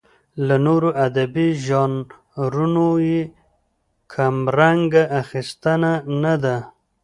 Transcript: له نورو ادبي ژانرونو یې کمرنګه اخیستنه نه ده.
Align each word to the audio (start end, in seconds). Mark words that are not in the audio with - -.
له 0.47 0.55
نورو 0.65 0.89
ادبي 1.05 1.47
ژانرونو 1.65 2.87
یې 3.09 3.21
کمرنګه 4.13 5.03
اخیستنه 5.21 5.91
نه 6.21 6.33
ده. 6.43 6.57